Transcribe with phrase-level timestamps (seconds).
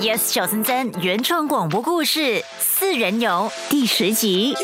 [0.00, 2.20] Yes 小森森原创广播故事
[2.58, 4.54] 《四人游》第十集。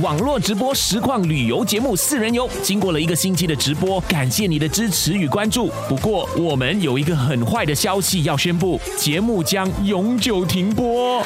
[0.00, 5.70] 网络直播实况旅游节目《四人游》经过了一个星期的直播，感谢你的支持与关注。
[5.86, 11.20] 不过，我们有一个很坏的消息要宣布，节目将永久停播。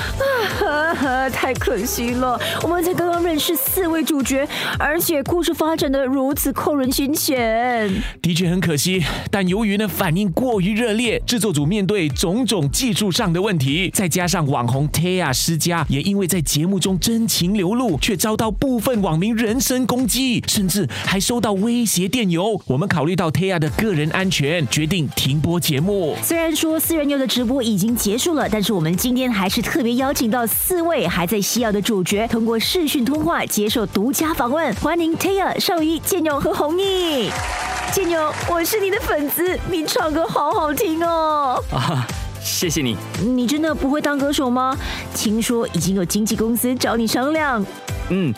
[0.66, 2.40] 啊，太可惜了！
[2.62, 4.48] 我们才刚刚认识四位主角，
[4.80, 7.88] 而且故事发展的如此扣人心弦。
[8.20, 18.52] 的确很可惜，但由于呢反应过于热烈，制作组面对种种技术上的问题，再加上网红 Tia 施加，也因为在节目中真情流露，却遭到。
[18.58, 22.60] 部分网民人身攻击，甚至还收到威胁电邮。
[22.66, 26.16] 我们考虑到 Tia 的个人安全，决定停播节目。
[26.22, 34.74] 虽然说四人游的直播已经结束了，但是我们今天还是特别邀请到四位还在西澳的主角，通过视讯通话接受独家访问。
[34.76, 37.30] 欢迎 Tia、邵一、建勇和红毅。
[37.92, 41.62] 建勇，我是你的粉丝，你唱歌好好听哦。
[41.70, 42.06] 啊，
[42.42, 42.96] 谢谢你。
[43.22, 44.76] 你真的不会当歌手吗？
[45.14, 47.64] 听说已经有经纪公司找你商量。
[48.10, 48.32] 嗯，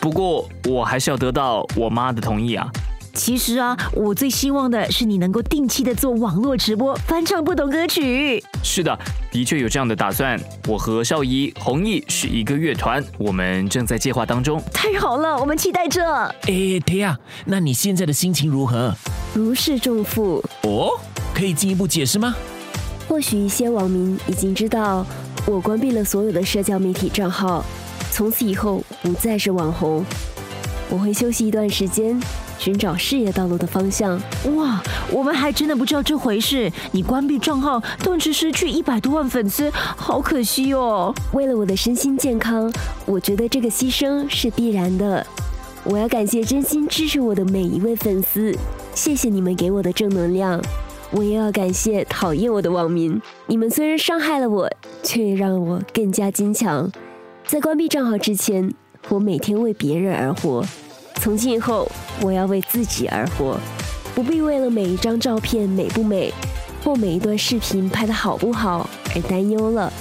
[0.00, 2.68] 不过我还是要得到我妈的同意啊。
[3.14, 8.42] 其实啊，我最希望的是你能够定期的做网络直播，翻唱不同歌曲。
[8.64, 8.98] 是的，
[9.30, 10.36] 的确有这样的打算。
[10.66, 14.60] 我和少仪、弘毅是一个乐团，我们正在计划当中。
[14.72, 16.04] 太好了，我们期待着。
[16.48, 18.92] 哎，天啊，那你现在的心情如何？
[19.32, 20.44] 如释重负。
[20.62, 20.90] 哦，
[21.32, 22.34] 可以进一步解释吗？
[23.06, 25.06] 或许一些网民已经知道，
[25.46, 27.64] 我关闭了所有的社交媒体账号。
[28.14, 30.04] 从此以后不再是网红，
[30.88, 32.16] 我会休息一段时间，
[32.60, 34.16] 寻找事业道路的方向。
[34.54, 36.70] 哇，我们还真的不知道这回事！
[36.92, 41.12] 你关闭账号，顿时失去一百多万粉丝，好可惜哦。
[41.32, 42.72] 为了我的身心健康，
[43.04, 45.26] 我觉得这个牺牲是必然的。
[45.82, 48.56] 我要感谢真心支持我的每一位粉丝，
[48.94, 50.62] 谢谢你们给我的正能量。
[51.10, 54.70] 我也要感谢讨厌我的网民，你们虽然伤害了我，
[55.02, 56.88] 却让我更加坚强。
[57.46, 58.72] 在关闭账号之前，
[59.10, 60.64] 我每天为别人而活。
[61.20, 61.90] 从今以后，
[62.22, 63.60] 我要为自己而活，
[64.14, 66.32] 不必为了每一张照片美不美，
[66.82, 69.92] 或每一段视频拍得好不好而担忧了。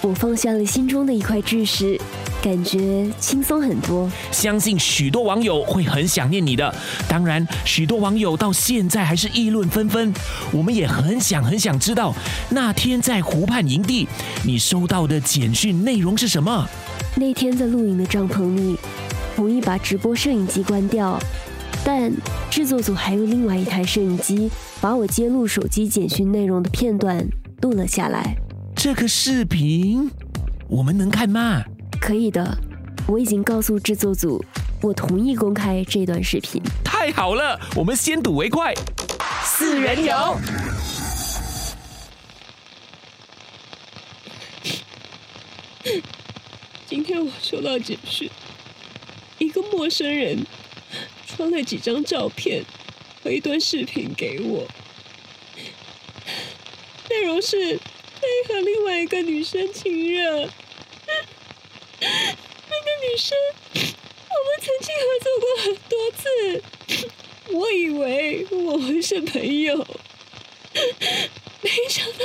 [0.00, 2.00] 我放下了心中的一块巨石，
[2.42, 4.10] 感觉轻松很多。
[4.32, 6.74] 相信许多网友会很想念你的，
[7.08, 10.12] 当然，许多网友到现在还是议论纷纷。
[10.50, 12.14] 我们也很想很想知道，
[12.50, 14.08] 那天在湖畔营地，
[14.44, 16.66] 你收到的简讯内容是什么？
[17.14, 18.76] 那天在露营的帐篷里，
[19.34, 21.18] 同意把直播摄影机关掉，
[21.84, 22.12] 但
[22.50, 27.26] 制作组还有另外一台摄影机，把我揭露手机简讯内容的片段
[27.62, 28.36] 录了下来。
[28.74, 30.10] 这个视频
[30.68, 31.62] 我们能看吗？
[32.00, 32.56] 可以的，
[33.06, 34.44] 我已经告诉制作组，
[34.82, 36.62] 我同意公开这段视频。
[36.84, 38.74] 太好了，我们先睹为快。
[39.42, 40.36] 四人游。
[46.88, 48.30] 今天我收到简讯，
[49.38, 50.46] 一个陌生人
[51.26, 52.64] 传了几张照片
[53.24, 54.68] 和一段视频给我，
[57.10, 57.82] 内容是他
[58.48, 60.48] 和另外一个女生亲热。
[61.98, 63.36] 那个女生，
[63.74, 66.62] 我们曾经合作过很多次，
[67.52, 69.76] 我以为我们是朋友，
[71.62, 72.18] 没想到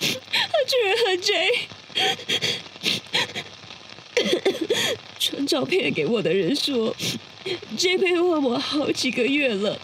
[0.00, 1.68] 他居然和 J。
[5.28, 6.96] 传照片给我的人说
[7.76, 9.78] ，J 陪问我好几个月了，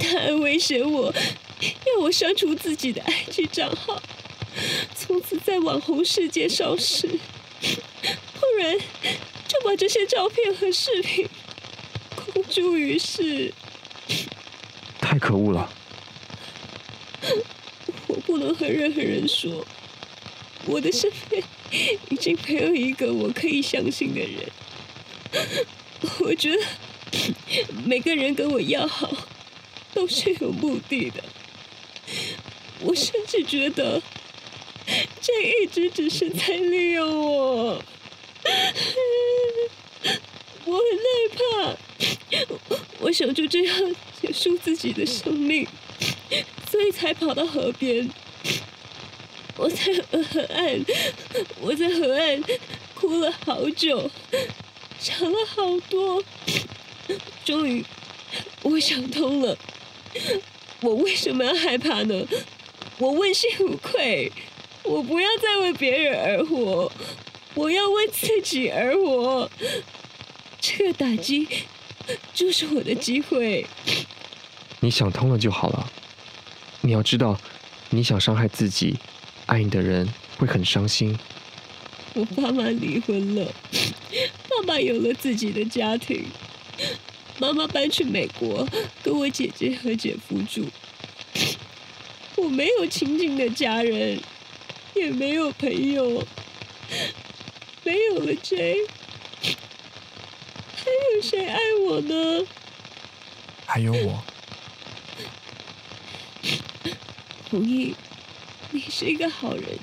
[0.00, 1.14] 他还威胁我，
[1.60, 4.02] 要我删除自己的 IG 账号，
[4.96, 7.06] 从此在网红世界消失。
[7.06, 8.78] 不然
[9.46, 11.28] 就把这些照片和视频
[12.32, 13.52] 公诸于世。
[15.02, 15.70] 太可恶了！
[18.06, 19.66] 我不能和任何人说
[20.64, 21.42] 我的身份。
[22.10, 24.48] 已经没有一个我可以相信的人。
[26.20, 26.60] 我觉得
[27.84, 29.10] 每个人跟我要好
[29.92, 31.24] 都是有目的的。
[32.80, 34.00] 我甚至觉得
[35.20, 37.82] 这一直只是在利用我。
[40.66, 41.04] 我很害
[41.36, 41.76] 怕，
[43.00, 45.66] 我想就这样结束自己的生命，
[46.70, 48.10] 所以才跑到河边。
[49.56, 50.84] 我在河岸，
[51.60, 52.42] 我在河岸
[52.94, 54.10] 哭了好久，
[54.98, 56.22] 想了好多，
[57.44, 57.84] 终于
[58.62, 59.56] 我想通了，
[60.80, 62.26] 我为什么要害怕呢？
[62.98, 64.30] 我问心无愧，
[64.82, 66.90] 我不要再为别人而活，
[67.54, 69.50] 我要为自己而活。
[70.60, 71.46] 这个打击
[72.32, 73.66] 就是我的机会。
[74.80, 75.90] 你想通了就好了。
[76.80, 77.38] 你要知道，
[77.90, 78.96] 你想伤害自己。
[79.46, 80.08] 爱你的人
[80.38, 81.18] 会很伤心。
[82.14, 83.52] 我爸妈离婚了，
[84.48, 86.24] 爸爸有了自己的家庭，
[87.38, 88.66] 妈妈搬去美国
[89.02, 90.68] 跟我姐姐和姐夫住。
[92.36, 94.20] 我没有亲近的家人，
[94.94, 96.26] 也没有朋友，
[97.82, 98.76] 没有了 J，
[100.76, 101.58] 还有谁爱
[101.88, 102.46] 我呢？
[103.66, 104.22] 还有我，
[107.50, 107.94] 弘毅，
[108.74, 109.78] 你是一个好人，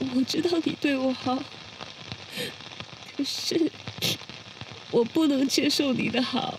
[0.00, 1.36] 我知道你对我好，
[3.16, 3.70] 可是
[4.90, 6.58] 我不能接受你的好。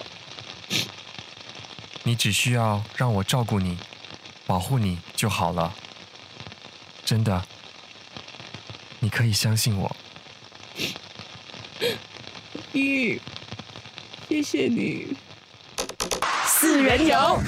[2.03, 3.77] 你只需要让我照顾你、
[4.47, 5.75] 保护你就好了。
[7.03, 7.45] 真的，
[9.01, 9.93] 你可以相信我。
[12.71, 13.19] 玉，
[14.29, 15.17] 谢谢你。
[16.47, 17.41] 四人游，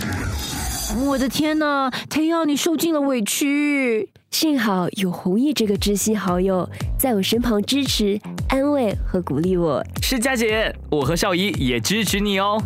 [0.96, 4.10] 我的天呐，忒耀，你受尽了委屈。
[4.30, 6.68] 幸好有弘毅这个知心好友
[6.98, 8.20] 在我身旁支持、
[8.50, 9.84] 安慰和鼓励我。
[10.02, 12.62] 是佳姐，我和少仪也支持你哦。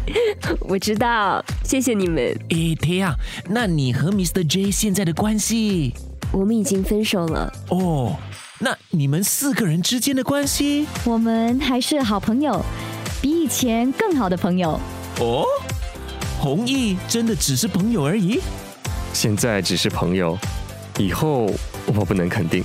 [0.60, 2.24] 我知道，谢谢你们。
[2.50, 3.14] 诶，忒亚，
[3.48, 4.46] 那你和 Mr.
[4.46, 5.94] J 现在的关系？
[6.30, 7.52] 我们已经分手了。
[7.68, 8.16] 哦，
[8.58, 10.86] 那你们四个人之间的关系？
[11.04, 12.62] 我们还是好朋友，
[13.20, 14.80] 比以前更好的朋友。
[15.20, 15.44] 哦，
[16.42, 18.40] 弘毅真的只是朋友而已？
[19.12, 20.36] 现在只是朋友，
[20.98, 21.48] 以后
[21.86, 22.64] 我不能肯定。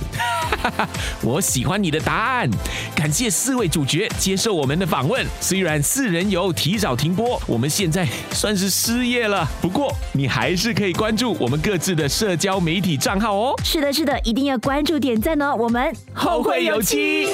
[1.22, 2.50] 我喜欢你的答案，
[2.96, 5.24] 感谢四位主角接受我们的访问。
[5.40, 13.54] 虽然四人游提早停播，我们现在算是失业了，不过你还是可以关注我们各自的社交媒体账号哦。
[13.62, 15.54] 是的，是的，一定要关注点赞哦。
[15.56, 17.28] 我们后会有期。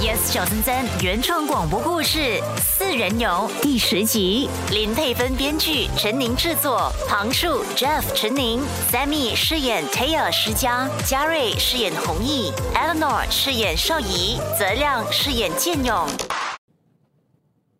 [0.00, 2.18] Yes 小森三原创广播故事
[2.58, 3.28] 《四人游》
[3.62, 8.60] 第十集，林佩芬编剧，陈宁制作，旁树 Jeff 陈宁
[8.92, 16.06] ，Sammy 饰演 Taya 施佳，嘉瑞饰演弘毅，Eleanor 饰演邵怡，泽亮饰演建勇。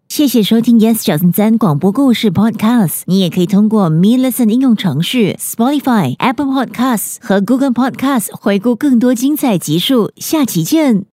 [0.08, 3.02] 谢谢收听 Yes 小森三广播故事 Podcast。
[3.06, 10.12] 你也可以通过 Me Listen 应用程序、Spotify、Apple Podcasts 和 Google Podcasts 回顾更多精彩集数。
[10.16, 11.02] 下期见。